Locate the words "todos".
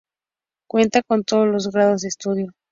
1.23-1.47